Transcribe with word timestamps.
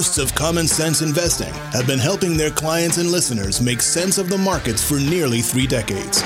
hosts 0.00 0.16
of 0.16 0.34
Common 0.34 0.66
Sense 0.66 1.02
Investing 1.02 1.52
have 1.74 1.86
been 1.86 1.98
helping 1.98 2.34
their 2.34 2.50
clients 2.50 2.96
and 2.96 3.12
listeners 3.12 3.60
make 3.60 3.82
sense 3.82 4.16
of 4.16 4.30
the 4.30 4.38
markets 4.38 4.82
for 4.82 4.98
nearly 4.98 5.42
three 5.42 5.66
decades. 5.66 6.22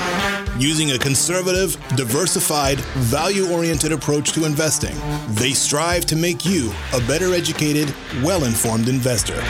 Using 0.57 0.91
a 0.91 0.97
conservative, 0.97 1.75
diversified, 1.97 2.79
value 3.03 3.51
oriented 3.51 3.91
approach 3.91 4.31
to 4.31 4.45
investing, 4.45 4.95
they 5.35 5.51
strive 5.51 6.05
to 6.05 6.15
make 6.15 6.45
you 6.45 6.71
a 6.93 7.01
better 7.01 7.33
educated, 7.33 7.93
well 8.23 8.45
informed 8.45 8.87
investor. 8.87 9.41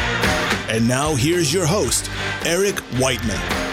And 0.69 0.87
now 0.87 1.13
here's 1.13 1.53
your 1.53 1.67
host, 1.67 2.09
Eric 2.47 2.79
Whiteman. 2.97 3.64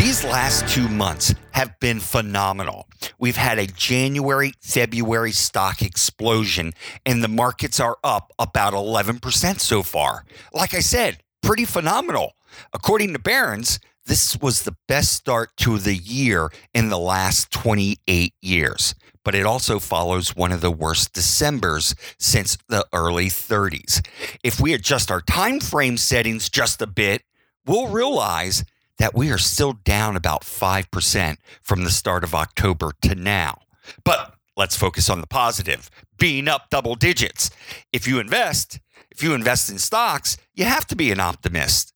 These 0.00 0.24
last 0.24 0.66
two 0.66 0.88
months 0.88 1.34
have 1.50 1.78
been 1.78 2.00
phenomenal. 2.00 2.88
We've 3.18 3.36
had 3.36 3.58
a 3.58 3.66
January, 3.66 4.54
February 4.62 5.32
stock 5.32 5.82
explosion, 5.82 6.72
and 7.04 7.22
the 7.22 7.28
markets 7.28 7.78
are 7.78 7.98
up 8.02 8.32
about 8.38 8.72
11% 8.72 9.60
so 9.60 9.82
far. 9.82 10.24
Like 10.54 10.72
I 10.72 10.80
said, 10.80 11.18
pretty 11.42 11.66
phenomenal. 11.66 12.32
According 12.72 13.12
to 13.12 13.18
Barron's, 13.18 13.78
this 14.06 14.38
was 14.40 14.62
the 14.62 14.74
best 14.88 15.12
start 15.12 15.54
to 15.58 15.76
the 15.76 15.96
year 15.96 16.48
in 16.72 16.88
the 16.88 16.98
last 16.98 17.50
28 17.50 18.32
years, 18.40 18.94
but 19.22 19.34
it 19.34 19.44
also 19.44 19.78
follows 19.78 20.34
one 20.34 20.50
of 20.50 20.62
the 20.62 20.70
worst 20.72 21.12
Decembers 21.12 21.94
since 22.18 22.56
the 22.70 22.86
early 22.94 23.26
30s. 23.26 24.00
If 24.42 24.60
we 24.60 24.72
adjust 24.72 25.10
our 25.10 25.20
time 25.20 25.60
frame 25.60 25.98
settings 25.98 26.48
just 26.48 26.80
a 26.80 26.86
bit, 26.86 27.22
we'll 27.66 27.88
realize 27.88 28.64
that 29.00 29.14
we 29.14 29.32
are 29.32 29.38
still 29.38 29.72
down 29.72 30.14
about 30.14 30.42
5% 30.42 31.36
from 31.62 31.84
the 31.84 31.90
start 31.90 32.22
of 32.22 32.34
October 32.34 32.92
to 33.00 33.14
now. 33.14 33.62
But 34.04 34.34
let's 34.58 34.76
focus 34.76 35.08
on 35.08 35.22
the 35.22 35.26
positive, 35.26 35.90
being 36.18 36.48
up 36.48 36.68
double 36.68 36.94
digits. 36.96 37.50
If 37.94 38.06
you 38.06 38.20
invest, 38.20 38.78
if 39.10 39.22
you 39.22 39.32
invest 39.32 39.70
in 39.70 39.78
stocks, 39.78 40.36
you 40.54 40.66
have 40.66 40.86
to 40.88 40.96
be 40.96 41.10
an 41.10 41.18
optimist. 41.18 41.94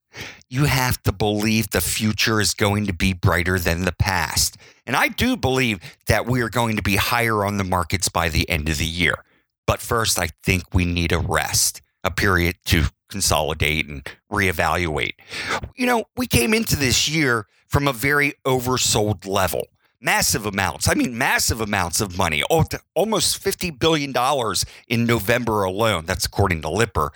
You 0.49 0.65
have 0.65 1.03
to 1.03 1.13
believe 1.13 1.69
the 1.71 1.83
future 1.83 2.41
is 2.41 2.55
going 2.55 2.87
to 2.87 2.95
be 2.95 3.13
brighter 3.13 3.59
than 3.59 3.85
the 3.85 3.93
past. 3.93 4.57
And 4.87 4.97
I 4.97 5.09
do 5.09 5.37
believe 5.37 5.81
that 6.07 6.25
we 6.25 6.41
are 6.41 6.49
going 6.49 6.77
to 6.77 6.83
be 6.83 6.97
higher 6.97 7.45
on 7.45 7.59
the 7.59 7.65
markets 7.65 8.09
by 8.09 8.31
the 8.31 8.49
end 8.49 8.71
of 8.71 8.79
the 8.79 8.87
year. 8.87 9.17
But 9.67 9.81
first, 9.81 10.19
I 10.19 10.29
think 10.43 10.73
we 10.73 10.87
need 10.87 11.13
a 11.13 11.19
rest, 11.19 11.83
a 12.05 12.11
period 12.11 12.57
to 12.67 12.85
consolidate 13.09 13.89
and 13.89 14.05
reevaluate. 14.31 15.15
You 15.77 15.87
know, 15.87 16.05
we 16.17 16.27
came 16.27 16.53
into 16.55 16.77
this 16.77 17.09
year 17.09 17.47
from 17.67 17.89
a 17.89 17.93
very 17.93 18.35
oversold 18.45 19.27
level. 19.27 19.69
Massive 20.01 20.45
amounts. 20.45 20.87
I 20.87 20.93
mean, 20.93 21.17
massive 21.17 21.63
amounts 21.63 22.03
of 22.03 22.19
money. 22.19 22.43
Oh, 22.51 22.65
almost 22.95 23.43
$50 23.43 23.79
billion 23.79 24.13
in 24.87 25.07
November 25.07 25.65
alone. 25.65 26.05
That's 26.05 26.27
according 26.27 26.61
to 26.63 26.69
Lipper. 26.69 27.11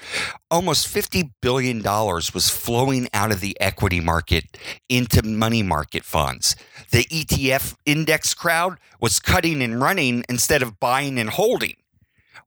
Almost 0.51 0.87
$50 0.89 1.33
billion 1.43 1.83
was 1.83 2.49
flowing 2.49 3.09
out 3.13 3.31
of 3.31 3.41
the 3.41 3.55
equity 3.61 4.01
market 4.01 4.57
into 4.89 5.23
money 5.23 5.63
market 5.63 6.03
funds. 6.03 6.57
The 6.91 7.05
ETF 7.05 7.77
index 7.85 8.33
crowd 8.33 8.79
was 9.01 9.21
cutting 9.21 9.61
and 9.61 9.83
running 9.83 10.25
instead 10.29 10.63
of 10.63 10.81
buying 10.81 11.19
and 11.19 11.29
holding. 11.29 11.75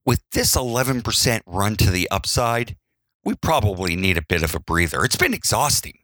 With 0.05 0.21
this 0.31 0.55
11% 0.55 1.41
run 1.45 1.75
to 1.75 1.91
the 1.91 2.09
upside, 2.09 2.75
we 3.23 3.35
probably 3.35 3.95
need 3.95 4.17
a 4.17 4.23
bit 4.27 4.41
of 4.41 4.55
a 4.55 4.59
breather. 4.59 5.05
It's 5.05 5.15
been 5.15 5.33
exhausting. 5.33 5.99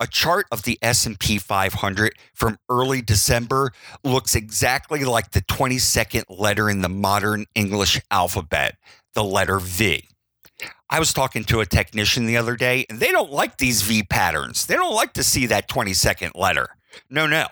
A 0.00 0.06
chart 0.06 0.46
of 0.50 0.62
the 0.62 0.78
S&P 0.80 1.38
500 1.38 2.14
from 2.32 2.58
early 2.70 3.02
December 3.02 3.72
looks 4.02 4.34
exactly 4.34 5.04
like 5.04 5.32
the 5.32 5.42
22nd 5.42 6.24
letter 6.30 6.70
in 6.70 6.80
the 6.80 6.88
modern 6.88 7.44
English 7.54 8.00
alphabet, 8.10 8.76
the 9.14 9.24
letter 9.24 9.58
V. 9.58 10.08
I 10.88 10.98
was 10.98 11.12
talking 11.12 11.44
to 11.44 11.60
a 11.60 11.66
technician 11.66 12.26
the 12.26 12.36
other 12.36 12.56
day, 12.56 12.86
and 12.88 13.00
they 13.00 13.10
don't 13.10 13.32
like 13.32 13.58
these 13.58 13.82
V 13.82 14.04
patterns. 14.04 14.66
They 14.66 14.76
don't 14.76 14.94
like 14.94 15.12
to 15.14 15.24
see 15.24 15.46
that 15.46 15.68
22nd 15.68 16.30
letter. 16.34 16.68
No, 17.10 17.26
no. 17.26 17.48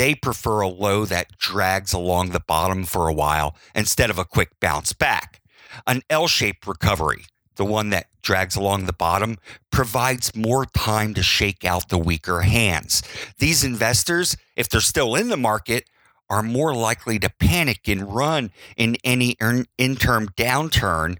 They 0.00 0.14
prefer 0.14 0.62
a 0.62 0.68
low 0.68 1.04
that 1.04 1.36
drags 1.36 1.92
along 1.92 2.30
the 2.30 2.40
bottom 2.40 2.84
for 2.84 3.06
a 3.06 3.12
while 3.12 3.54
instead 3.74 4.08
of 4.08 4.16
a 4.16 4.24
quick 4.24 4.58
bounce 4.58 4.94
back. 4.94 5.42
An 5.86 6.00
L 6.08 6.26
shaped 6.26 6.66
recovery, 6.66 7.26
the 7.56 7.66
one 7.66 7.90
that 7.90 8.06
drags 8.22 8.56
along 8.56 8.86
the 8.86 8.94
bottom, 8.94 9.36
provides 9.70 10.34
more 10.34 10.64
time 10.64 11.12
to 11.12 11.22
shake 11.22 11.66
out 11.66 11.90
the 11.90 11.98
weaker 11.98 12.40
hands. 12.40 13.02
These 13.40 13.62
investors, 13.62 14.38
if 14.56 14.70
they're 14.70 14.80
still 14.80 15.14
in 15.16 15.28
the 15.28 15.36
market, 15.36 15.84
are 16.30 16.42
more 16.42 16.74
likely 16.74 17.18
to 17.18 17.28
panic 17.28 17.86
and 17.86 18.10
run 18.10 18.52
in 18.78 18.96
any 19.04 19.36
interim 19.76 20.30
downturn, 20.30 21.18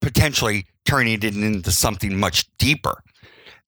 potentially 0.00 0.66
turning 0.84 1.14
it 1.14 1.24
into 1.24 1.72
something 1.72 2.16
much 2.16 2.46
deeper. 2.58 3.02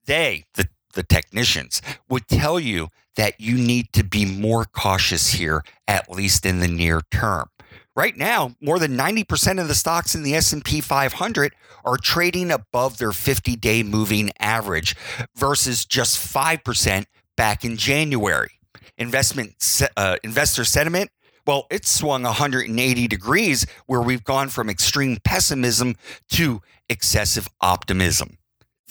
They, 0.06 0.44
the, 0.54 0.68
the 0.92 1.02
technicians, 1.02 1.82
would 2.08 2.28
tell 2.28 2.58
you 2.58 2.88
that 3.16 3.40
you 3.40 3.56
need 3.56 3.92
to 3.92 4.02
be 4.02 4.24
more 4.24 4.64
cautious 4.64 5.32
here, 5.32 5.62
at 5.86 6.10
least 6.10 6.46
in 6.46 6.60
the 6.60 6.68
near 6.68 7.02
term. 7.10 7.48
Right 7.94 8.16
now, 8.16 8.54
more 8.60 8.78
than 8.78 8.96
90% 8.96 9.60
of 9.60 9.68
the 9.68 9.74
stocks 9.74 10.14
in 10.14 10.22
the 10.22 10.34
S&P 10.34 10.80
500 10.80 11.52
are 11.84 11.96
trading 11.98 12.50
above 12.50 12.96
their 12.96 13.10
50-day 13.10 13.82
moving 13.82 14.30
average 14.38 14.96
versus 15.36 15.84
just 15.84 16.16
5% 16.16 17.04
back 17.36 17.64
in 17.64 17.76
January. 17.76 18.52
Investment 18.96 19.80
uh, 19.96 20.16
investor 20.22 20.64
sentiment 20.64 21.10
well, 21.46 21.66
it's 21.70 21.90
swung 21.90 22.22
180 22.22 23.08
degrees 23.08 23.66
where 23.86 24.00
we've 24.00 24.22
gone 24.22 24.48
from 24.48 24.70
extreme 24.70 25.18
pessimism 25.24 25.96
to 26.30 26.62
excessive 26.88 27.48
optimism. 27.60 28.38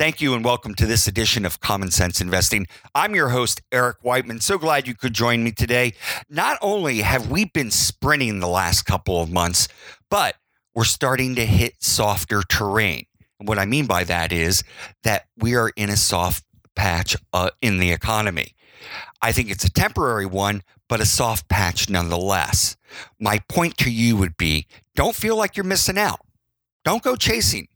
Thank 0.01 0.19
you 0.19 0.33
and 0.33 0.43
welcome 0.43 0.73
to 0.73 0.87
this 0.87 1.07
edition 1.07 1.45
of 1.45 1.59
Common 1.59 1.91
Sense 1.91 2.21
Investing. 2.21 2.65
I'm 2.95 3.13
your 3.13 3.29
host, 3.29 3.61
Eric 3.71 3.97
Whiteman. 4.01 4.39
So 4.39 4.57
glad 4.57 4.87
you 4.87 4.95
could 4.95 5.13
join 5.13 5.43
me 5.43 5.51
today. 5.51 5.93
Not 6.27 6.57
only 6.59 7.01
have 7.01 7.29
we 7.29 7.45
been 7.45 7.69
sprinting 7.69 8.39
the 8.39 8.47
last 8.47 8.81
couple 8.81 9.21
of 9.21 9.31
months, 9.31 9.67
but 10.09 10.37
we're 10.73 10.85
starting 10.85 11.35
to 11.35 11.45
hit 11.45 11.83
softer 11.83 12.41
terrain. 12.41 13.05
And 13.39 13.47
what 13.47 13.59
I 13.59 13.65
mean 13.65 13.85
by 13.85 14.03
that 14.05 14.31
is 14.31 14.63
that 15.03 15.27
we 15.37 15.53
are 15.53 15.71
in 15.75 15.91
a 15.91 15.97
soft 15.97 16.45
patch 16.75 17.15
uh, 17.31 17.51
in 17.61 17.77
the 17.77 17.91
economy. 17.91 18.55
I 19.21 19.31
think 19.31 19.51
it's 19.51 19.65
a 19.65 19.71
temporary 19.71 20.25
one, 20.25 20.63
but 20.89 20.99
a 20.99 21.05
soft 21.05 21.47
patch 21.47 21.91
nonetheless. 21.91 22.75
My 23.19 23.37
point 23.47 23.77
to 23.77 23.91
you 23.91 24.17
would 24.17 24.35
be 24.35 24.65
don't 24.95 25.15
feel 25.15 25.35
like 25.35 25.55
you're 25.55 25.63
missing 25.63 25.99
out. 25.99 26.21
Don't 26.83 27.03
go 27.03 27.15
chasing. 27.15 27.67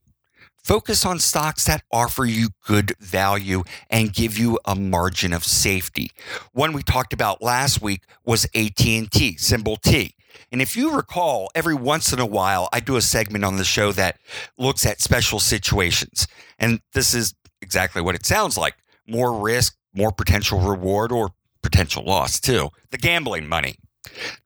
Focus 0.65 1.05
on 1.05 1.19
stocks 1.19 1.65
that 1.65 1.83
offer 1.91 2.25
you 2.25 2.47
good 2.65 2.93
value 2.99 3.63
and 3.87 4.11
give 4.11 4.35
you 4.35 4.57
a 4.65 4.73
margin 4.73 5.31
of 5.31 5.45
safety. 5.45 6.09
One 6.53 6.73
we 6.73 6.81
talked 6.81 7.13
about 7.13 7.39
last 7.39 7.83
week 7.83 8.01
was 8.25 8.47
AT&T, 8.55 9.37
symbol 9.37 9.75
T. 9.77 10.15
And 10.51 10.63
if 10.63 10.75
you 10.75 10.95
recall, 10.95 11.51
every 11.53 11.75
once 11.75 12.11
in 12.11 12.19
a 12.19 12.25
while 12.25 12.67
I 12.73 12.79
do 12.79 12.95
a 12.95 13.01
segment 13.03 13.45
on 13.45 13.57
the 13.57 13.63
show 13.63 13.91
that 13.91 14.17
looks 14.57 14.87
at 14.87 15.01
special 15.01 15.39
situations. 15.39 16.27
And 16.57 16.79
this 16.93 17.13
is 17.13 17.35
exactly 17.61 18.01
what 18.01 18.15
it 18.15 18.25
sounds 18.25 18.57
like. 18.57 18.73
More 19.07 19.39
risk, 19.39 19.77
more 19.93 20.11
potential 20.11 20.59
reward 20.59 21.11
or 21.11 21.29
potential 21.61 22.03
loss 22.03 22.39
too. 22.39 22.71
The 22.89 22.97
gambling 22.97 23.47
money. 23.47 23.75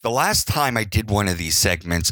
The 0.02 0.12
last 0.12 0.50
time 0.50 0.76
I 0.76 0.84
did 0.84 1.10
one 1.10 1.30
of 1.30 1.38
these 1.38 1.58
segments, 1.58 2.12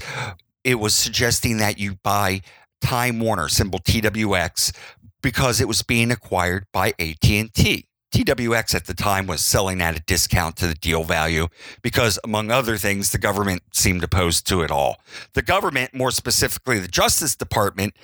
it 0.64 0.76
was 0.76 0.94
suggesting 0.94 1.58
that 1.58 1.78
you 1.78 1.96
buy 2.04 2.42
Time 2.82 3.20
Warner, 3.20 3.50
symbol 3.50 3.80
TWX, 3.80 4.76
because 5.22 5.60
it 5.60 5.68
was 5.68 5.84
being 5.84 6.12
acquired 6.12 6.66
by 6.72 6.94
AT&T. 7.00 7.88
TWX 8.14 8.74
at 8.74 8.86
the 8.86 8.94
time 8.94 9.28
was 9.28 9.42
selling 9.42 9.82
at 9.82 9.98
a 9.98 10.04
discount 10.08 10.56
to 10.58 10.68
the 10.68 10.74
deal 10.76 11.04
value 11.04 11.48
because, 11.82 12.18
among 12.24 12.50
other 12.50 12.78
things, 12.78 13.12
the 13.12 13.18
government 13.18 13.64
seemed 13.74 14.04
opposed 14.04 14.48
to 14.48 14.62
it 14.62 14.72
all. 14.72 14.98
The 15.34 15.42
government, 15.42 15.94
more 15.94 16.12
specifically 16.12 16.80
the 16.80 16.88
Justice 16.88 17.36
Department, 17.36 17.96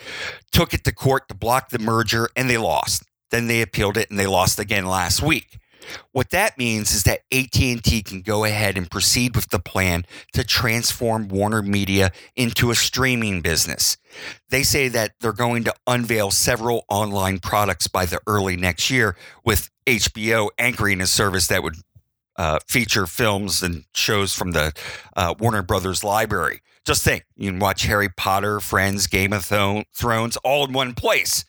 took 0.51 0.73
it 0.73 0.83
to 0.83 0.91
court 0.91 1.29
to 1.29 1.33
block 1.33 1.69
the 1.69 1.79
merger 1.79 2.29
and 2.35 2.49
they 2.49 2.57
lost. 2.57 3.03
Then 3.31 3.47
they 3.47 3.61
appealed 3.61 3.97
it 3.97 4.09
and 4.09 4.19
they 4.19 4.27
lost 4.27 4.59
again 4.59 4.85
last 4.85 5.21
week. 5.23 5.57
What 6.11 6.29
that 6.31 6.57
means 6.57 6.93
is 6.93 7.03
that 7.03 7.21
AT&T 7.31 8.03
can 8.03 8.21
go 8.21 8.43
ahead 8.43 8.77
and 8.77 8.89
proceed 8.89 9.35
with 9.35 9.49
the 9.49 9.59
plan 9.59 10.05
to 10.33 10.43
transform 10.43 11.27
Warner 11.27 11.61
Media 11.61 12.11
into 12.35 12.71
a 12.71 12.75
streaming 12.75 13.41
business. 13.41 13.97
They 14.49 14.63
say 14.63 14.87
that 14.89 15.13
they're 15.19 15.33
going 15.33 15.63
to 15.65 15.73
unveil 15.87 16.31
several 16.31 16.85
online 16.89 17.39
products 17.39 17.87
by 17.87 18.05
the 18.05 18.19
early 18.27 18.55
next 18.55 18.89
year 18.89 19.15
with 19.43 19.69
HBO 19.85 20.49
anchoring 20.57 21.01
a 21.01 21.07
service 21.07 21.47
that 21.47 21.63
would 21.63 21.75
uh, 22.35 22.59
feature 22.67 23.05
films 23.05 23.61
and 23.61 23.85
shows 23.93 24.33
from 24.33 24.51
the 24.51 24.73
uh, 25.15 25.33
Warner 25.39 25.61
Brothers 25.61 26.03
library. 26.03 26.61
Just 26.85 27.03
think, 27.03 27.25
you 27.35 27.49
can 27.49 27.59
watch 27.59 27.83
Harry 27.83 28.09
Potter, 28.09 28.59
Friends, 28.59 29.07
Game 29.07 29.31
of 29.33 29.45
Thrones 29.45 30.37
all 30.37 30.65
in 30.65 30.73
one 30.73 30.93
place. 30.93 31.45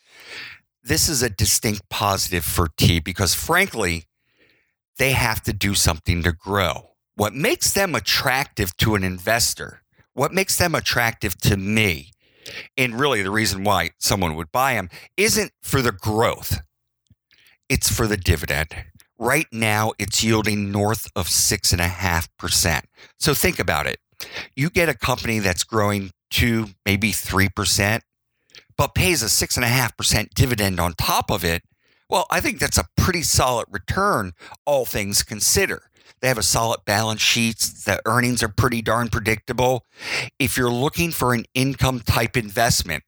This 0.83 1.09
is 1.09 1.21
a 1.23 1.29
distinct 1.29 1.89
positive 1.89 2.45
for 2.45 2.69
T 2.77 2.99
because, 2.99 3.33
frankly, 3.33 4.05
they 4.97 5.11
have 5.11 5.41
to 5.43 5.53
do 5.53 5.73
something 5.73 6.23
to 6.23 6.31
grow. 6.31 6.91
What 7.15 7.33
makes 7.33 7.71
them 7.71 7.95
attractive 7.95 8.75
to 8.77 8.95
an 8.95 9.03
investor, 9.03 9.81
what 10.13 10.33
makes 10.33 10.57
them 10.57 10.75
attractive 10.75 11.37
to 11.41 11.57
me, 11.57 12.11
and 12.77 12.99
really 12.99 13.21
the 13.21 13.31
reason 13.31 13.63
why 13.63 13.91
someone 13.99 14.35
would 14.35 14.51
buy 14.51 14.73
them 14.73 14.89
isn't 15.17 15.51
for 15.61 15.81
the 15.81 15.91
growth, 15.91 16.59
it's 17.69 17.91
for 17.91 18.07
the 18.07 18.17
dividend. 18.17 18.69
Right 19.17 19.47
now, 19.51 19.93
it's 19.97 20.23
yielding 20.23 20.71
north 20.71 21.09
of 21.15 21.27
6.5%. 21.27 22.81
So 23.17 23.33
think 23.33 23.59
about 23.59 23.87
it. 23.87 23.97
You 24.55 24.69
get 24.69 24.89
a 24.89 24.93
company 24.93 25.39
that's 25.39 25.63
growing 25.63 26.11
2, 26.31 26.67
maybe 26.85 27.11
3%, 27.11 28.01
but 28.77 28.93
pays 28.93 29.23
a 29.23 29.27
6.5% 29.27 30.29
dividend 30.33 30.79
on 30.79 30.93
top 30.93 31.31
of 31.31 31.45
it. 31.45 31.63
Well, 32.09 32.25
I 32.29 32.39
think 32.39 32.59
that's 32.59 32.77
a 32.77 32.87
pretty 32.95 33.23
solid 33.23 33.65
return, 33.69 34.33
all 34.65 34.85
things 34.85 35.23
considered. 35.23 35.81
They 36.21 36.27
have 36.27 36.37
a 36.37 36.43
solid 36.43 36.79
balance 36.85 37.21
sheet. 37.21 37.57
The 37.57 38.01
earnings 38.05 38.41
are 38.41 38.47
pretty 38.49 38.81
darn 38.81 39.09
predictable. 39.09 39.85
If 40.39 40.57
you're 40.57 40.71
looking 40.71 41.11
for 41.11 41.33
an 41.33 41.45
income 41.53 41.99
type 41.99 42.37
investment, 42.37 43.03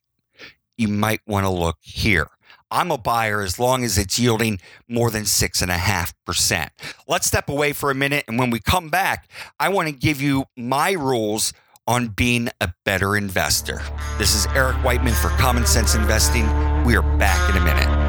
you 0.77 0.87
might 0.87 1.21
want 1.25 1.45
to 1.45 1.49
look 1.49 1.77
here. 1.81 2.27
I'm 2.69 2.91
a 2.91 2.97
buyer 2.97 3.41
as 3.41 3.59
long 3.59 3.83
as 3.83 3.97
it's 3.97 4.19
yielding 4.19 4.59
more 4.89 5.09
than 5.09 5.23
6.5%. 5.23 6.69
Let's 7.07 7.27
step 7.27 7.49
away 7.49 7.73
for 7.73 7.89
a 7.89 7.95
minute. 7.95 8.25
And 8.27 8.37
when 8.37 8.49
we 8.49 8.59
come 8.59 8.89
back, 8.89 9.29
I 9.59 9.69
want 9.69 9.87
to 9.87 9.93
give 9.93 10.21
you 10.21 10.45
my 10.57 10.91
rules 10.91 11.53
on 11.87 12.09
being 12.09 12.49
a 12.59 12.73
better 12.83 13.15
investor. 13.15 13.81
This 14.17 14.35
is 14.35 14.45
Eric 14.47 14.75
Whiteman 14.83 15.13
for 15.13 15.29
Common 15.29 15.65
Sense 15.65 15.95
Investing. 15.95 16.45
We 16.83 16.97
are 16.97 17.17
back 17.17 17.49
in 17.49 17.55
a 17.55 17.63
minute. 17.63 18.06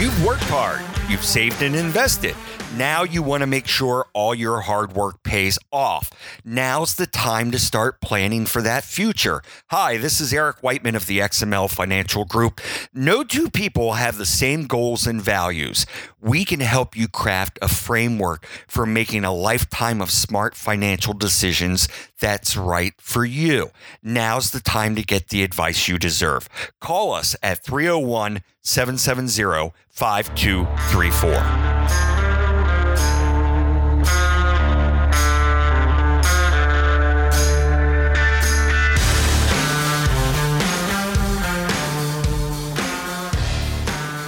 You've 0.00 0.24
worked 0.24 0.42
hard, 0.46 0.82
you've 1.08 1.24
saved 1.24 1.62
and 1.62 1.76
invested. 1.76 2.34
Now 2.76 3.04
you 3.04 3.22
want 3.22 3.42
to 3.42 3.46
make 3.46 3.68
sure 3.68 4.08
all 4.12 4.34
your 4.34 4.62
hard 4.62 4.94
work 4.94 5.22
pays 5.22 5.56
off. 5.70 6.10
Now's 6.44 6.94
the 6.94 7.06
time 7.06 7.52
to 7.52 7.58
start 7.60 8.00
planning 8.00 8.44
for 8.44 8.60
that 8.62 8.82
future. 8.82 9.40
Hi, 9.70 9.96
this 9.96 10.20
is 10.20 10.34
Eric 10.34 10.64
Whiteman 10.64 10.96
of 10.96 11.06
the 11.06 11.20
XML 11.20 11.70
Financial 11.70 12.24
Group. 12.24 12.60
No 12.92 13.22
two 13.22 13.48
people 13.48 13.92
have 13.92 14.18
the 14.18 14.26
same 14.26 14.66
goals 14.66 15.06
and 15.06 15.22
values. 15.22 15.86
We 16.24 16.44
can 16.46 16.60
help 16.60 16.96
you 16.96 17.06
craft 17.06 17.58
a 17.60 17.68
framework 17.68 18.46
for 18.66 18.86
making 18.86 19.26
a 19.26 19.34
lifetime 19.34 20.00
of 20.00 20.10
smart 20.10 20.54
financial 20.54 21.12
decisions 21.12 21.86
that's 22.18 22.56
right 22.56 22.94
for 22.96 23.26
you. 23.26 23.68
Now's 24.02 24.50
the 24.50 24.60
time 24.60 24.96
to 24.96 25.02
get 25.02 25.28
the 25.28 25.42
advice 25.42 25.86
you 25.86 25.98
deserve. 25.98 26.48
Call 26.80 27.12
us 27.12 27.36
at 27.42 27.62
301 27.62 28.40
770 28.62 29.74
5234. 29.90 32.13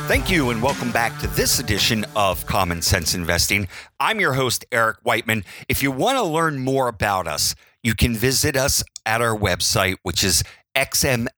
Thank 0.07 0.31
you, 0.31 0.51
and 0.51 0.63
welcome 0.63 0.93
back 0.93 1.19
to 1.19 1.27
this 1.27 1.59
edition 1.59 2.07
of 2.15 2.47
Common 2.47 2.81
Sense 2.81 3.13
Investing. 3.13 3.67
I'm 3.99 4.21
your 4.21 4.35
host, 4.35 4.65
Eric 4.71 4.99
Whiteman. 5.03 5.45
If 5.69 5.83
you 5.83 5.91
want 5.91 6.17
to 6.17 6.23
learn 6.23 6.61
more 6.61 6.87
about 6.87 7.27
us, 7.27 7.57
you 7.83 7.97
can 7.97 8.15
visit 8.15 8.57
us 8.57 8.85
at 9.05 9.21
our 9.21 9.37
website, 9.37 9.97
which 10.05 10.23
is 10.23 10.45
xmlfg.com. 10.77 11.29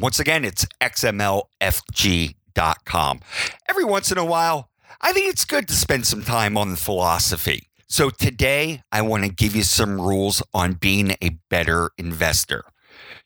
Once 0.00 0.20
again, 0.20 0.44
it's 0.44 0.66
xmlfg.com. 0.82 1.50
Every 3.70 3.84
once 3.84 4.12
in 4.12 4.18
a 4.18 4.24
while, 4.26 4.68
I 5.00 5.14
think 5.14 5.30
it's 5.30 5.46
good 5.46 5.66
to 5.68 5.74
spend 5.74 6.06
some 6.06 6.22
time 6.22 6.58
on 6.58 6.76
philosophy. 6.76 7.70
So 7.86 8.10
today, 8.10 8.82
I 8.92 9.00
want 9.00 9.24
to 9.24 9.30
give 9.30 9.56
you 9.56 9.62
some 9.62 9.98
rules 9.98 10.42
on 10.52 10.74
being 10.74 11.16
a 11.22 11.30
better 11.48 11.90
investor. 11.96 12.64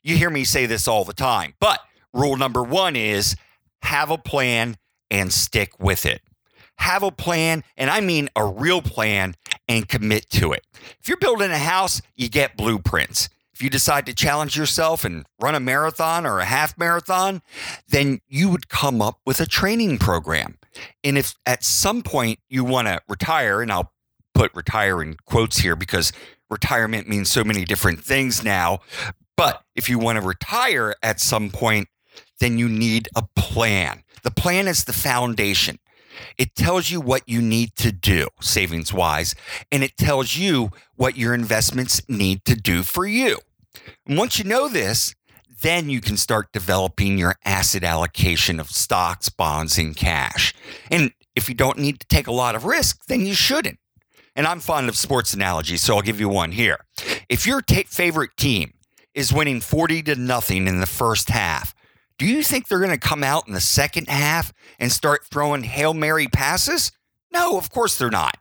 You 0.05 0.17
hear 0.17 0.31
me 0.31 0.45
say 0.45 0.67
this 0.67 0.87
all 0.87 1.05
the 1.05 1.13
time, 1.13 1.55
but 1.59 1.81
rule 2.15 2.37
number 2.37 2.63
one 2.63 2.95
is 2.95 3.35
have 3.83 4.11
a 4.11 4.19
plan 4.19 4.77
and 5.11 5.33
stick 5.33 5.73
with 5.79 6.07
it. 6.07 6.23
Have 6.79 7.03
a 7.03 7.13
plan, 7.13 7.63
and 7.77 7.91
I 7.91 8.01
mean 8.01 8.29
a 8.35 8.45
real 8.45 8.83
plan, 8.83 9.35
and 9.69 9.89
commit 9.89 10.29
to 10.31 10.53
it. 10.53 10.67
If 11.01 11.09
you're 11.09 11.19
building 11.19 11.51
a 11.51 11.59
house, 11.59 12.03
you 12.17 12.29
get 12.29 12.57
blueprints. 12.57 13.29
If 13.55 13.63
you 13.63 13.69
decide 13.71 14.07
to 14.07 14.15
challenge 14.15 14.57
yourself 14.57 15.05
and 15.05 15.25
run 15.41 15.55
a 15.55 15.61
marathon 15.61 16.27
or 16.27 16.41
a 16.41 16.45
half 16.45 16.77
marathon, 16.79 17.43
then 17.89 18.21
you 18.27 18.49
would 18.49 18.69
come 18.69 19.03
up 19.03 19.21
with 19.27 19.41
a 19.41 19.47
training 19.47 19.99
program. 19.99 20.59
And 21.05 21.19
if 21.19 21.35
at 21.45 21.63
some 21.63 22.03
point 22.03 22.41
you 22.49 22.65
want 22.65 22.89
to 22.89 23.01
retire, 23.09 23.61
and 23.61 23.71
I'll 23.71 23.93
put 24.35 24.55
retire 24.55 25.03
in 25.03 25.17
quotes 25.27 25.59
here 25.59 25.77
because 25.77 26.13
retirement 26.51 27.09
means 27.09 27.31
so 27.31 27.45
many 27.45 27.65
different 27.65 28.03
things 28.03 28.43
now. 28.43 28.81
But 29.37 29.63
if 29.77 29.89
you 29.89 29.99
want 29.99 30.21
to 30.21 30.27
retire 30.27 30.95
at 31.03 31.21
some 31.21 31.51
point, 31.51 31.89
then 32.43 32.59
you 32.59 32.69
need 32.69 33.09
a 33.15 33.23
plan. 33.37 34.03
The 34.25 34.31
plan 34.31 34.67
is 34.67 34.85
the 34.85 34.93
foundation. 34.93 35.79
It 36.37 36.55
tells 36.55 36.91
you 36.91 37.01
what 37.01 37.23
you 37.27 37.41
need 37.41 37.77
to 37.77 37.93
do 37.93 38.29
savings 38.41 38.93
wise, 38.93 39.35
and 39.71 39.83
it 39.83 39.97
tells 39.97 40.37
you 40.37 40.71
what 40.97 41.17
your 41.17 41.35
investments 41.35 42.03
need 42.09 42.45
to 42.45 42.55
do 42.55 42.83
for 42.83 43.07
you. 43.07 43.39
And 44.07 44.19
once 44.19 44.39
you 44.39 44.45
know 44.45 44.69
this, 44.69 45.15
then 45.63 45.89
you 45.89 46.01
can 46.01 46.17
start 46.17 46.53
developing 46.53 47.17
your 47.17 47.37
asset 47.45 47.85
allocation 47.85 48.59
of 48.59 48.71
stocks, 48.71 49.29
bonds, 49.29 49.79
and 49.79 49.97
cash. 49.97 50.53
And 50.91 51.13
if 51.37 51.49
you 51.49 51.55
don't 51.55 51.79
need 51.79 52.01
to 52.01 52.07
take 52.09 52.27
a 52.27 52.33
lot 52.33 52.57
of 52.57 52.65
risk, 52.65 53.07
then 53.07 53.25
you 53.25 53.35
shouldn't. 53.35 53.79
And 54.35 54.47
I'm 54.47 54.61
fond 54.61 54.89
of 54.89 54.97
sports 54.97 55.33
analogies, 55.33 55.83
so 55.83 55.95
I'll 55.95 56.03
give 56.03 56.19
you 56.19 56.29
one 56.29 56.53
here. 56.53 56.81
If 57.29 57.47
your 57.47 57.63
t- 57.63 57.85
favorite 57.85 58.37
team 58.37 58.75
is 59.15 59.33
winning 59.33 59.61
40 59.61 60.03
to 60.05 60.17
nothing 60.17 60.67
in 60.67 60.81
the 60.81 60.87
first 60.87 61.31
half, 61.31 61.75
do 62.23 62.29
you 62.29 62.45
think 62.45 62.69
they're 62.69 62.79
going 62.79 62.91
to 62.91 62.99
come 62.99 63.25
out 63.25 63.49
in 63.49 63.53
the 63.53 63.61
second 63.61 64.07
half 64.07 64.53
and 64.79 64.93
start 64.93 65.25
throwing 65.25 65.65
Hail 65.65 65.93
Mary 65.93 66.29
passes? 66.29 66.93
No, 67.33 67.59
of 67.59 67.69
course 67.69 67.99
they're 67.99 68.11
not. 68.11 68.37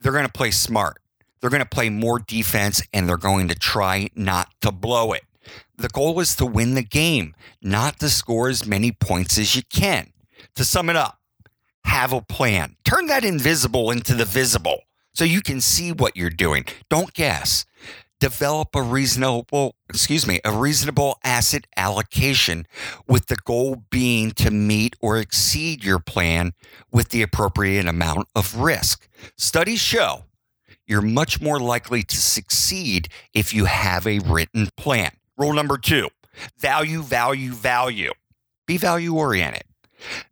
They're 0.00 0.12
going 0.12 0.24
to 0.24 0.32
play 0.32 0.50
smart. 0.50 1.02
They're 1.38 1.50
going 1.50 1.62
to 1.62 1.68
play 1.68 1.90
more 1.90 2.18
defense 2.18 2.82
and 2.94 3.06
they're 3.06 3.18
going 3.18 3.48
to 3.48 3.54
try 3.54 4.08
not 4.14 4.48
to 4.62 4.72
blow 4.72 5.12
it. 5.12 5.24
The 5.76 5.90
goal 5.90 6.18
is 6.20 6.34
to 6.36 6.46
win 6.46 6.72
the 6.72 6.82
game, 6.82 7.34
not 7.60 8.00
to 8.00 8.08
score 8.08 8.48
as 8.48 8.66
many 8.66 8.90
points 8.90 9.36
as 9.36 9.54
you 9.54 9.64
can. 9.70 10.14
To 10.54 10.64
sum 10.64 10.88
it 10.88 10.96
up, 10.96 11.20
have 11.84 12.14
a 12.14 12.22
plan. 12.22 12.76
Turn 12.86 13.06
that 13.08 13.22
invisible 13.22 13.90
into 13.90 14.14
the 14.14 14.24
visible 14.24 14.84
so 15.12 15.24
you 15.24 15.42
can 15.42 15.60
see 15.60 15.92
what 15.92 16.16
you're 16.16 16.30
doing. 16.30 16.64
Don't 16.88 17.12
guess 17.12 17.66
develop 18.20 18.76
a 18.76 18.82
reasonable, 18.82 19.74
excuse 19.88 20.26
me, 20.26 20.40
a 20.44 20.52
reasonable 20.52 21.18
asset 21.24 21.66
allocation 21.76 22.66
with 23.08 23.26
the 23.26 23.36
goal 23.36 23.84
being 23.90 24.30
to 24.32 24.50
meet 24.50 24.94
or 25.00 25.18
exceed 25.18 25.82
your 25.82 25.98
plan 25.98 26.52
with 26.92 27.08
the 27.08 27.22
appropriate 27.22 27.86
amount 27.86 28.28
of 28.36 28.56
risk. 28.56 29.08
Studies 29.36 29.80
show 29.80 30.24
you're 30.86 31.00
much 31.00 31.40
more 31.40 31.60
likely 31.60 32.02
to 32.02 32.16
succeed 32.16 33.08
if 33.32 33.54
you 33.54 33.64
have 33.64 34.06
a 34.06 34.18
written 34.18 34.68
plan. 34.76 35.12
Rule 35.36 35.52
number 35.52 35.78
two 35.78 36.08
value, 36.58 37.02
value, 37.02 37.52
value. 37.52 38.12
Be 38.66 38.76
value 38.76 39.14
oriented. 39.14 39.64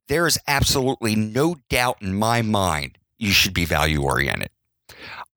There 0.09 0.27
is 0.27 0.39
absolutely 0.47 1.17
no 1.17 1.57
doubt 1.69 2.03
in 2.03 2.15
my 2.15 2.43
mind 2.43 2.99
you 3.19 3.33
should 3.33 3.55
be 3.55 3.65
value 3.65 4.03
oriented. 4.03 4.51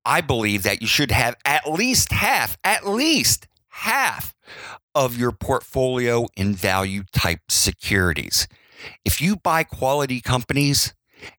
I 0.06 0.22
believe 0.22 0.64
that 0.64 0.82
you 0.82 0.88
should 0.88 1.12
have 1.12 1.36
at 1.46 1.70
least 1.70 2.12
half, 2.12 2.58
at 2.64 2.88
least 2.88 3.48
half 3.70 4.34
of 4.94 5.18
your 5.18 5.32
portfolio 5.32 6.26
in 6.36 6.54
value 6.54 7.04
type 7.14 7.40
securities. 7.50 8.48
If 9.06 9.22
you 9.22 9.36
buy 9.36 9.64
quality 9.64 10.22
companies 10.22 10.94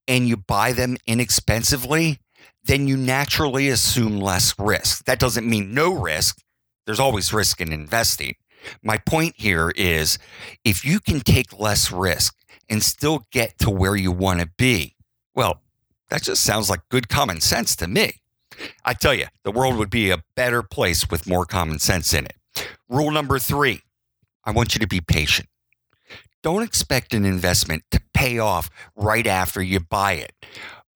and 0.07 0.29
you 0.29 0.37
buy 0.37 0.73
them 0.73 0.97
inexpensively, 1.07 2.19
then 2.65 2.87
you 2.87 2.97
naturally 2.97 3.69
assume 3.69 4.21
less 4.21 4.55
risk. 4.59 5.05
That 5.05 5.19
doesn't 5.19 5.49
mean 5.49 5.75
no 5.75 5.93
risk. 5.93 6.41
There's 6.87 7.01
always 7.01 7.33
risk 7.33 7.61
in 7.61 7.73
investing. 7.73 8.37
My 8.83 8.99
point 8.99 9.35
here 9.37 9.73
is 9.75 10.19
if 10.65 10.85
you 10.85 11.01
can 11.01 11.21
take 11.21 11.59
less 11.59 11.91
risk 11.91 12.37
and 12.69 12.83
still 12.83 13.25
get 13.33 13.59
to 13.59 13.71
where 13.71 13.97
you 13.97 14.13
want 14.13 14.41
to 14.41 14.49
be, 14.57 14.95
well, 15.35 15.63
that 16.11 16.23
just 16.23 16.45
sounds 16.45 16.71
like 16.71 16.81
good 16.91 17.09
common 17.09 17.41
sense 17.41 17.75
to 17.77 17.89
me. 17.89 18.22
I 18.85 18.95
tell 18.95 19.15
you, 19.15 19.27
the 19.45 19.53
world 19.53 19.77
would 19.77 19.91
be 19.91 20.11
a 20.11 20.23
better 20.37 20.63
place 20.63 21.11
with 21.11 21.29
more 21.29 21.45
common 21.45 21.79
sense 21.79 22.13
in 22.13 22.27
it. 22.27 22.37
Rule 22.89 23.11
number 23.11 23.39
three 23.39 23.83
I 24.45 24.51
want 24.51 24.75
you 24.75 24.81
to 24.81 24.87
be 24.87 25.01
patient. 25.01 25.49
Don't 26.43 26.63
expect 26.63 27.15
an 27.15 27.25
investment 27.25 27.85
to 27.93 28.03
pay 28.13 28.39
off 28.39 28.69
right 28.97 29.27
after 29.27 29.63
you 29.63 29.79
buy 29.79 30.15
it. 30.15 30.33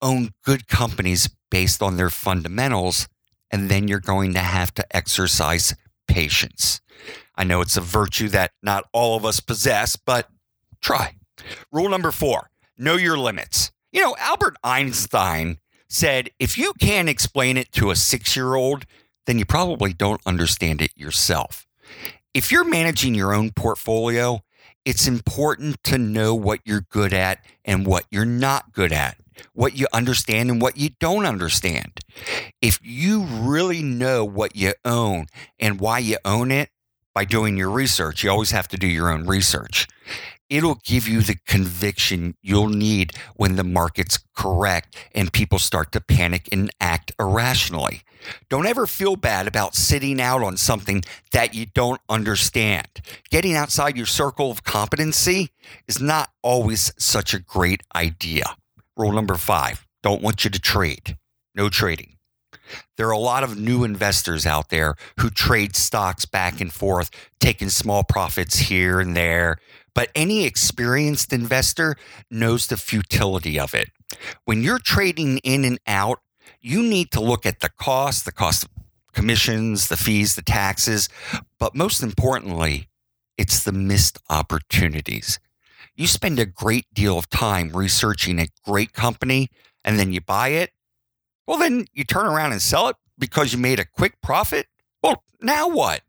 Own 0.01 0.31
good 0.43 0.67
companies 0.67 1.29
based 1.49 1.81
on 1.81 1.95
their 1.95 2.09
fundamentals, 2.09 3.07
and 3.49 3.69
then 3.69 3.87
you're 3.87 4.01
going 4.01 4.33
to 4.33 4.39
have 4.39 4.73
to 4.73 4.95
exercise 4.95 5.73
patience. 6.07 6.81
I 7.35 7.45
know 7.45 7.61
it's 7.61 7.77
a 7.77 7.81
virtue 7.81 8.27
that 8.29 8.51
not 8.61 8.85
all 8.91 9.15
of 9.15 9.25
us 9.25 9.39
possess, 9.39 9.95
but 9.95 10.29
Try. 10.81 11.15
Rule 11.71 11.89
number 11.89 12.11
four 12.11 12.49
know 12.77 12.95
your 12.95 13.17
limits. 13.17 13.71
You 13.91 14.01
know, 14.01 14.15
Albert 14.19 14.55
Einstein 14.63 15.57
said 15.89 16.29
if 16.39 16.57
you 16.57 16.73
can't 16.79 17.09
explain 17.09 17.57
it 17.57 17.71
to 17.73 17.91
a 17.91 17.95
six 17.95 18.35
year 18.35 18.55
old, 18.55 18.85
then 19.25 19.39
you 19.39 19.45
probably 19.45 19.93
don't 19.93 20.21
understand 20.25 20.81
it 20.81 20.91
yourself. 20.95 21.67
If 22.33 22.51
you're 22.51 22.63
managing 22.63 23.15
your 23.15 23.33
own 23.33 23.51
portfolio, 23.51 24.41
it's 24.85 25.07
important 25.07 25.83
to 25.83 25.97
know 25.97 26.33
what 26.33 26.61
you're 26.65 26.85
good 26.89 27.13
at 27.13 27.39
and 27.65 27.85
what 27.85 28.05
you're 28.09 28.25
not 28.25 28.71
good 28.71 28.93
at, 28.93 29.17
what 29.53 29.77
you 29.77 29.87
understand 29.91 30.49
and 30.49 30.61
what 30.61 30.77
you 30.77 30.91
don't 30.99 31.25
understand. 31.25 31.99
If 32.61 32.79
you 32.81 33.23
really 33.23 33.81
know 33.81 34.23
what 34.23 34.55
you 34.55 34.73
own 34.85 35.27
and 35.59 35.79
why 35.79 35.99
you 35.99 36.17
own 36.23 36.51
it 36.51 36.69
by 37.13 37.25
doing 37.25 37.57
your 37.57 37.69
research, 37.69 38.23
you 38.23 38.29
always 38.29 38.51
have 38.51 38.67
to 38.69 38.77
do 38.77 38.87
your 38.87 39.11
own 39.11 39.25
research 39.25 39.87
it'll 40.49 40.79
give 40.83 41.07
you 41.07 41.21
the 41.21 41.37
conviction 41.45 42.35
you'll 42.41 42.69
need 42.69 43.13
when 43.35 43.55
the 43.55 43.63
market's 43.63 44.19
correct 44.35 44.95
and 45.13 45.33
people 45.33 45.59
start 45.59 45.91
to 45.91 46.01
panic 46.01 46.47
and 46.51 46.71
act 46.79 47.11
irrationally. 47.19 48.01
Don't 48.49 48.65
ever 48.65 48.87
feel 48.87 49.15
bad 49.15 49.47
about 49.47 49.75
sitting 49.75 50.19
out 50.19 50.43
on 50.43 50.57
something 50.57 51.03
that 51.31 51.53
you 51.53 51.65
don't 51.65 52.01
understand. 52.09 52.87
Getting 53.29 53.55
outside 53.55 53.95
your 53.97 54.05
circle 54.05 54.51
of 54.51 54.63
competency 54.63 55.49
is 55.87 56.01
not 56.01 56.31
always 56.41 56.91
such 56.97 57.33
a 57.33 57.39
great 57.39 57.83
idea. 57.95 58.55
Rule 58.95 59.11
number 59.11 59.35
five 59.35 59.85
don't 60.03 60.21
want 60.21 60.43
you 60.43 60.49
to 60.49 60.59
trade. 60.59 61.17
No 61.55 61.69
trading. 61.69 62.17
There 62.97 63.07
are 63.07 63.11
a 63.11 63.17
lot 63.17 63.43
of 63.43 63.57
new 63.57 63.83
investors 63.83 64.45
out 64.45 64.69
there 64.69 64.95
who 65.19 65.29
trade 65.29 65.75
stocks 65.75 66.25
back 66.25 66.59
and 66.61 66.71
forth, 66.71 67.09
taking 67.39 67.69
small 67.69 68.03
profits 68.03 68.57
here 68.57 68.99
and 68.99 69.15
there, 69.15 69.57
but 69.97 70.11
any 70.13 70.45
experienced 70.45 71.33
investor 71.33 71.95
knows 72.29 72.67
the 72.67 72.77
futility 72.77 73.59
of 73.59 73.73
it. 73.73 73.89
When 74.45 74.61
you're 74.61 74.77
trading 74.77 75.39
in 75.39 75.65
and 75.65 75.79
out, 75.87 76.19
you 76.61 76.83
need 76.83 77.09
to 77.13 77.19
look 77.19 77.47
at 77.47 77.61
the 77.61 77.69
cost, 77.79 78.23
the 78.23 78.31
cost 78.31 78.65
of 78.65 78.69
commissions, 79.11 79.87
the 79.87 79.97
fees, 79.97 80.35
the 80.35 80.43
taxes, 80.43 81.09
but 81.57 81.73
most 81.73 82.03
importantly, 82.03 82.89
it's 83.39 83.63
the 83.63 83.71
missed 83.71 84.19
opportunities. 84.29 85.39
You 85.95 86.05
spend 86.05 86.37
a 86.37 86.45
great 86.45 86.85
deal 86.93 87.17
of 87.17 87.27
time 87.31 87.71
researching 87.71 88.37
a 88.37 88.49
great 88.63 88.93
company 88.93 89.49
and 89.83 89.97
then 89.97 90.13
you 90.13 90.21
buy 90.21 90.49
it. 90.49 90.73
Well, 91.47 91.57
then 91.57 91.87
you 91.91 92.03
turn 92.03 92.27
around 92.27 92.51
and 92.51 92.61
sell 92.61 92.87
it 92.89 92.97
because 93.17 93.51
you 93.51 93.57
made 93.57 93.79
a 93.79 93.85
quick 93.85 94.21
profit. 94.21 94.67
Well, 95.01 95.23
now 95.41 95.67
what? 95.67 96.01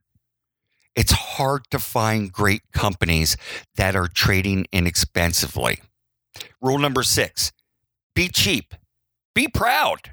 It's 0.98 1.12
hard 1.12 1.62
to 1.70 1.78
find 1.78 2.32
great 2.32 2.62
companies 2.72 3.36
that 3.76 3.94
are 3.94 4.08
trading 4.08 4.66
inexpensively. 4.72 5.78
Rule 6.60 6.80
number 6.80 7.04
six 7.04 7.52
be 8.16 8.28
cheap, 8.28 8.74
be 9.32 9.46
proud. 9.46 10.10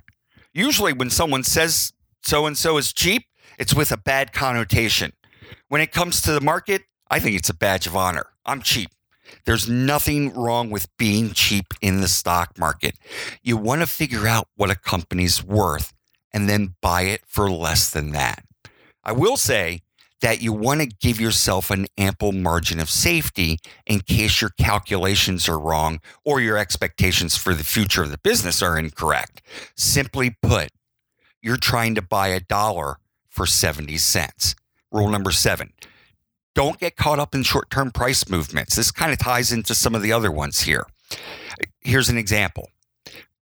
Usually, 0.53 0.93
when 0.93 1.09
someone 1.09 1.41
says 1.41 1.91
so 2.23 2.45
and 2.45 2.55
so 2.55 2.77
is 2.77 2.93
cheap, 2.93 3.23
it's 3.57 3.73
with 3.73 3.91
a 3.91 3.97
bad 3.97 4.31
connotation. 4.31 5.13
When 5.69 5.81
it 5.81 5.91
comes 5.91 6.21
to 6.21 6.31
the 6.33 6.39
market, 6.39 6.83
I 7.09 7.19
think 7.19 7.35
it's 7.35 7.49
a 7.49 7.55
badge 7.55 7.87
of 7.87 7.95
honor. 7.95 8.27
I'm 8.45 8.61
cheap. 8.61 8.91
There's 9.45 9.67
nothing 9.67 10.35
wrong 10.35 10.69
with 10.69 10.95
being 10.97 11.31
cheap 11.31 11.73
in 11.81 12.01
the 12.01 12.07
stock 12.07 12.59
market. 12.59 12.95
You 13.41 13.57
want 13.57 13.81
to 13.81 13.87
figure 13.87 14.27
out 14.27 14.49
what 14.55 14.69
a 14.69 14.75
company's 14.75 15.43
worth 15.43 15.93
and 16.31 16.47
then 16.47 16.75
buy 16.79 17.03
it 17.03 17.21
for 17.25 17.49
less 17.49 17.89
than 17.89 18.11
that. 18.11 18.45
I 19.03 19.13
will 19.13 19.35
say 19.35 19.81
that 20.21 20.41
you 20.41 20.53
want 20.53 20.81
to 20.81 20.87
give 20.87 21.19
yourself 21.19 21.69
an 21.69 21.87
ample 21.97 22.31
margin 22.31 22.79
of 22.79 22.89
safety 22.89 23.59
in 23.85 23.99
case 23.99 24.41
your 24.41 24.51
calculations 24.59 25.47
are 25.49 25.59
wrong 25.59 25.99
or 26.23 26.39
your 26.39 26.57
expectations 26.57 27.35
for 27.35 27.53
the 27.53 27.63
future 27.63 28.03
of 28.03 28.11
the 28.11 28.17
business 28.17 28.61
are 28.61 28.77
incorrect. 28.77 29.41
Simply 29.75 30.35
put, 30.41 30.69
you're 31.41 31.57
trying 31.57 31.95
to 31.95 32.01
buy 32.01 32.29
a 32.29 32.39
dollar 32.39 32.97
for 33.29 33.45
70 33.45 33.97
cents. 33.97 34.55
Rule 34.91 35.09
number 35.09 35.31
seven 35.31 35.73
don't 36.55 36.79
get 36.79 36.95
caught 36.95 37.19
up 37.19 37.35
in 37.35 37.43
short 37.43 37.69
term 37.69 37.91
price 37.91 38.29
movements. 38.29 38.75
This 38.75 38.89
kind 38.89 39.11
of 39.11 39.19
ties 39.19 39.51
into 39.51 39.75
some 39.75 39.93
of 39.93 40.01
the 40.01 40.13
other 40.13 40.31
ones 40.31 40.61
here. 40.61 40.85
Here's 41.81 42.09
an 42.09 42.17
example 42.17 42.69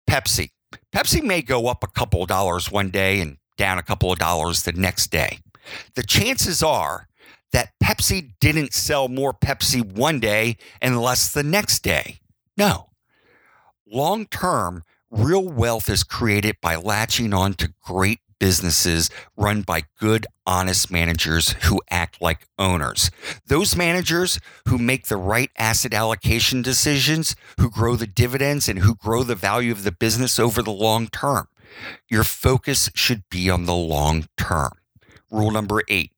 Pepsi. 0.10 0.50
Pepsi 0.92 1.24
may 1.24 1.42
go 1.42 1.68
up 1.68 1.84
a 1.84 1.88
couple 1.88 2.24
of 2.24 2.28
dollars 2.28 2.72
one 2.72 2.90
day 2.90 3.22
and 3.22 3.38
down 3.56 3.78
a 3.78 3.84
couple 3.84 4.12
of 4.12 4.18
dollars 4.18 4.64
the 4.64 4.74
next 4.74 5.12
day 5.12 5.38
the 5.96 6.04
chances 6.04 6.64
are 6.64 7.08
that 7.52 7.74
Pepsi 7.82 8.34
didn't 8.40 8.74
sell 8.74 9.08
more 9.08 9.34
Pepsi 9.34 9.82
one 9.82 10.20
day 10.20 10.58
and 10.82 11.02
less 11.02 11.32
the 11.32 11.44
next 11.44 11.84
day. 11.84 12.20
No. 12.58 12.90
Long 13.86 14.26
term, 14.26 14.84
real 15.12 15.48
wealth 15.48 15.90
is 15.90 16.04
created 16.04 16.58
by 16.62 16.76
latching 16.76 17.34
on 17.34 17.54
to 17.56 17.74
great 17.84 18.20
businesses 18.44 19.10
run 19.38 19.62
by 19.62 19.84
good, 19.98 20.28
honest 20.46 20.92
managers 20.92 21.52
who 21.64 21.82
act 21.90 22.22
like 22.22 22.46
owners. 22.60 23.10
Those 23.48 23.74
managers 23.74 24.38
who 24.68 24.78
make 24.78 25.08
the 25.08 25.16
right 25.16 25.50
asset 25.58 25.94
allocation 25.94 26.62
decisions, 26.62 27.38
who 27.58 27.70
grow 27.70 27.96
the 27.96 28.06
dividends, 28.06 28.68
and 28.68 28.80
who 28.80 28.96
grow 28.96 29.24
the 29.24 29.34
value 29.34 29.72
of 29.72 29.84
the 29.84 29.94
business 29.94 30.40
over 30.40 30.62
the 30.62 30.72
long 30.72 31.08
term. 31.08 31.48
Your 32.10 32.26
focus 32.26 32.90
should 32.94 33.24
be 33.30 33.50
on 33.50 33.66
the 33.66 33.74
long 33.74 34.26
term. 34.36 34.74
Rule 35.34 35.52
number 35.52 35.82
eight 35.90 36.12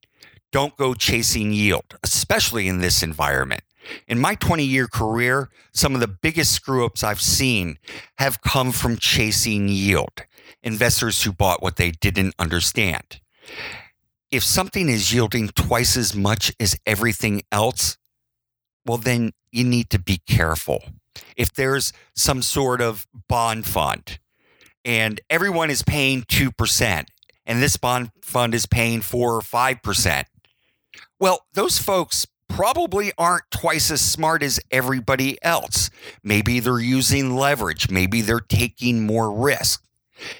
don't 0.52 0.76
go 0.76 0.94
chasing 0.94 1.52
yield, 1.52 1.98
especially 2.02 2.68
in 2.68 2.80
this 2.80 3.02
environment. 3.02 3.62
In 4.08 4.18
my 4.18 4.34
20 4.34 4.64
year 4.64 4.86
career, 4.86 5.50
some 5.72 5.94
of 5.94 6.00
the 6.00 6.08
biggest 6.08 6.52
screw 6.52 6.84
ups 6.86 7.02
I've 7.02 7.20
seen 7.20 7.78
have 8.18 8.42
come 8.42 8.72
from 8.72 8.96
chasing 8.96 9.68
yield, 9.68 10.24
investors 10.62 11.22
who 11.22 11.32
bought 11.32 11.62
what 11.62 11.76
they 11.76 11.90
didn't 11.90 12.34
understand. 12.38 13.20
If 14.30 14.42
something 14.42 14.88
is 14.88 15.12
yielding 15.12 15.48
twice 15.48 15.96
as 15.96 16.14
much 16.14 16.52
as 16.58 16.78
everything 16.86 17.42
else, 17.52 17.96
well, 18.84 18.98
then 18.98 19.32
you 19.50 19.64
need 19.64 19.90
to 19.90 19.98
be 19.98 20.20
careful. 20.26 20.82
If 21.36 21.52
there's 21.52 21.92
some 22.14 22.42
sort 22.42 22.80
of 22.80 23.06
bond 23.28 23.66
fund 23.66 24.18
and 24.84 25.20
everyone 25.30 25.70
is 25.70 25.82
paying 25.82 26.22
2%, 26.22 27.06
and 27.46 27.62
this 27.62 27.76
bond 27.76 28.10
fund 28.20 28.54
is 28.54 28.66
paying 28.66 29.00
4 29.00 29.36
or 29.36 29.40
5%. 29.40 30.24
Well, 31.18 31.46
those 31.54 31.78
folks 31.78 32.26
probably 32.48 33.12
aren't 33.18 33.50
twice 33.50 33.90
as 33.90 34.00
smart 34.00 34.42
as 34.42 34.60
everybody 34.70 35.42
else. 35.42 35.90
Maybe 36.22 36.60
they're 36.60 36.78
using 36.78 37.36
leverage, 37.36 37.90
maybe 37.90 38.20
they're 38.20 38.40
taking 38.40 39.06
more 39.06 39.32
risk. 39.32 39.82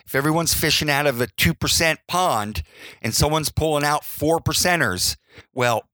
If 0.07 0.15
everyone's 0.15 0.55
fishing 0.55 0.89
out 0.89 1.07
of 1.07 1.21
a 1.21 1.27
2% 1.27 1.97
pond 2.09 2.63
and 3.03 3.15
someone's 3.15 3.51
pulling 3.51 3.85
out 3.85 4.05
4 4.05 4.41
percenters, 4.41 5.17
well, 5.53 5.85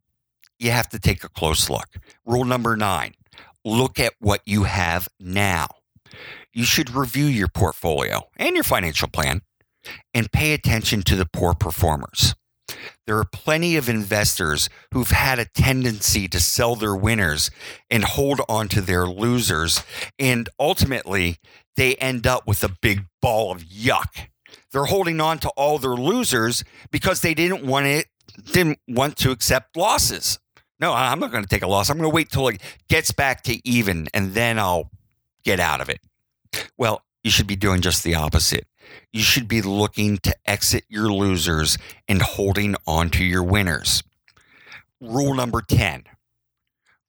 you 0.59 0.71
have 0.71 0.88
to 0.90 1.00
take 1.00 1.25
a 1.25 1.28
close 1.28 1.69
look. 1.69 1.88
Rule 2.25 2.45
number 2.45 2.76
nine 2.76 3.14
look 3.64 4.00
at 4.00 4.12
what 4.19 4.40
you 4.45 4.64
have 4.64 5.09
now. 5.21 5.69
You 6.52 6.64
should 6.64 6.90
review 6.90 7.26
your 7.26 7.49
portfolio 7.49 8.28
and 8.37 8.54
your 8.54 8.64
financial 8.64 9.09
plan 9.09 9.42
and 10.15 10.33
pay 10.33 10.53
attention 10.53 11.03
to 11.03 11.17
the 11.17 11.27
poor 11.27 11.55
performers. 11.55 12.35
There 13.07 13.19
are 13.19 13.25
plenty 13.25 13.77
of 13.77 13.89
investors 13.89 14.69
who've 14.93 15.11
had 15.11 15.39
a 15.39 15.45
tendency 15.45 16.29
to 16.29 16.41
sell 16.41 16.77
their 16.77 16.95
winners 16.95 17.51
and 17.91 18.05
hold 18.05 18.41
on 18.49 18.69
to 18.69 18.81
their 18.81 19.07
losers. 19.07 19.83
And 20.19 20.49
ultimately, 20.59 21.39
they 21.77 21.97
end 21.97 22.27
up 22.27 22.47
with 22.47 22.62
a 22.62 22.77
big 22.81 23.07
ball 23.21 23.53
of 23.53 23.65
yuck. 23.65 24.29
They're 24.71 24.85
holding 24.87 25.21
on 25.21 25.39
to 25.41 25.51
all 25.51 25.79
their 25.79 25.95
losers 25.95 26.65
because 26.91 27.21
they 27.21 27.35
didn't 27.35 27.65
want 27.65 27.87
it, 27.87 28.07
didn't 28.53 28.79
want 28.89 29.17
to 29.19 29.31
accept 29.31 29.77
losses. 29.77 30.39
No, 30.81 30.93
I'm 30.93 31.21
not 31.21 31.31
going 31.31 31.45
to 31.45 31.49
take 31.49 31.62
a 31.62 31.69
loss. 31.69 31.91
I'm 31.91 31.99
going 31.99 32.11
to 32.11 32.15
wait 32.15 32.31
till 32.31 32.49
it 32.49 32.61
gets 32.89 33.12
back 33.12 33.43
to 33.45 33.69
even 33.69 34.09
and 34.15 34.35
then 34.35 34.59
I'll 34.59 34.91
get 35.45 35.61
out 35.61 35.81
of 35.81 35.89
it. 35.89 36.01
Well, 36.77 37.03
you 37.23 37.31
should 37.31 37.47
be 37.47 37.57
doing 37.57 37.81
just 37.81 38.03
the 38.03 38.15
opposite 38.15 38.67
you 39.12 39.23
should 39.23 39.49
be 39.49 39.62
looking 39.62 40.19
to 40.19 40.35
exit 40.47 40.85
your 40.89 41.12
losers 41.12 41.79
and 42.09 42.23
holding 42.23 42.75
on 42.87 43.11
to 43.11 43.25
your 43.25 43.43
winners. 43.43 44.03
Rule 45.01 45.35
number 45.35 45.61
10 45.61 46.05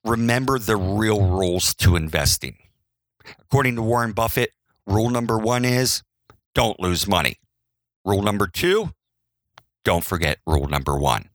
remember 0.04 0.58
the 0.58 0.76
real 0.76 1.22
rules 1.22 1.74
to 1.74 1.96
investing. 1.96 2.58
According 3.40 3.76
to 3.76 3.82
Warren 3.82 4.12
Buffett, 4.12 4.50
rule 4.86 5.10
number 5.10 5.38
one 5.38 5.64
is 5.64 6.02
don't 6.54 6.78
lose 6.78 7.08
money. 7.08 7.36
Rule 8.04 8.22
number 8.22 8.46
two, 8.46 8.90
don't 9.84 10.04
forget 10.04 10.38
rule 10.46 10.68
number 10.68 10.96
one. 10.96 11.30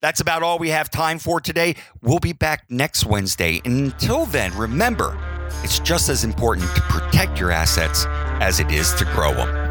That's 0.00 0.20
about 0.20 0.42
all 0.42 0.58
we 0.58 0.68
have 0.68 0.90
time 0.90 1.18
for 1.18 1.40
today. 1.40 1.76
We'll 2.00 2.18
be 2.20 2.32
back 2.32 2.64
next 2.68 3.06
Wednesday. 3.06 3.60
And 3.64 3.92
until 3.92 4.26
then, 4.26 4.56
remember, 4.56 5.18
it's 5.64 5.78
just 5.78 6.08
as 6.08 6.24
important 6.24 6.68
to 6.74 6.80
protect 6.82 7.40
your 7.40 7.50
assets 7.50 8.06
as 8.40 8.60
it 8.60 8.70
is 8.70 8.92
to 8.94 9.04
grow 9.06 9.32
them. 9.32 9.61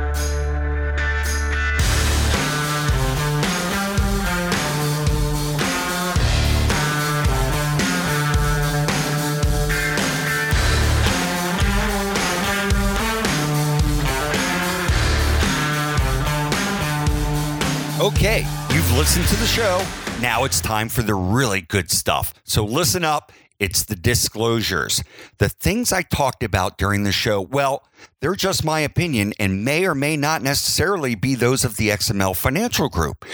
Okay, 18.02 18.48
you've 18.74 18.92
listened 18.98 19.28
to 19.28 19.36
the 19.36 19.46
show. 19.46 19.86
Now 20.22 20.44
it's 20.44 20.60
time 20.60 20.90
for 20.90 21.04
the 21.04 21.14
really 21.14 21.62
good 21.62 21.92
stuff. 21.92 22.34
So 22.44 22.66
listen 22.66 23.04
up. 23.06 23.32
It's 23.60 23.84
the 23.84 23.96
disclosures. 23.96 25.04
The 25.38 25.50
things 25.50 25.94
I 25.94 26.02
talked 26.02 26.42
about 26.42 26.80
during 26.80 27.04
the 27.04 27.12
show, 27.12 27.40
well, 27.40 27.84
they're 28.22 28.36
just 28.36 28.64
my 28.64 28.82
opinion 28.82 29.34
and 29.40 29.66
may 29.66 29.86
or 29.86 29.96
may 29.96 30.16
not 30.16 30.44
necessarily 30.44 31.16
be 31.16 31.36
those 31.36 31.66
of 31.66 31.78
the 31.78 31.90
XML 31.90 32.36
Financial 32.36 32.88
Group. 32.88 33.26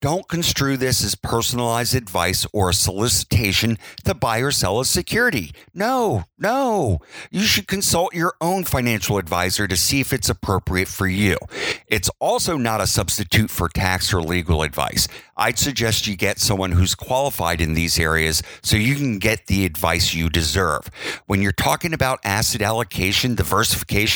Don't 0.00 0.28
construe 0.28 0.76
this 0.76 1.02
as 1.02 1.16
personalized 1.16 1.94
advice 1.94 2.46
or 2.52 2.70
a 2.70 2.74
solicitation 2.74 3.76
to 4.04 4.14
buy 4.14 4.38
or 4.38 4.52
sell 4.52 4.78
a 4.78 4.84
security. 4.84 5.52
No, 5.74 6.24
no. 6.38 7.00
You 7.32 7.40
should 7.40 7.66
consult 7.66 8.14
your 8.14 8.34
own 8.40 8.62
financial 8.62 9.18
advisor 9.18 9.66
to 9.66 9.76
see 9.76 9.98
if 9.98 10.12
it's 10.12 10.28
appropriate 10.28 10.86
for 10.86 11.08
you. 11.08 11.36
It's 11.88 12.10
also 12.20 12.56
not 12.56 12.80
a 12.80 12.86
substitute 12.86 13.50
for 13.50 13.68
tax 13.68 14.14
or 14.14 14.22
legal 14.22 14.62
advice. 14.62 15.08
I'd 15.36 15.58
suggest 15.58 16.06
you 16.06 16.16
get 16.16 16.38
someone 16.38 16.72
who's 16.72 16.94
qualified 16.94 17.60
in 17.60 17.74
these 17.74 17.98
areas 17.98 18.42
so 18.62 18.76
you 18.76 18.94
can 18.94 19.18
get 19.18 19.48
the 19.48 19.66
advice 19.66 20.14
you 20.14 20.30
deserve. 20.30 20.88
When 21.26 21.42
you're 21.42 21.52
talking 21.52 21.92
about 21.92 22.20
asset 22.24 22.62
allocation, 22.62 23.34
diversification, 23.34 24.15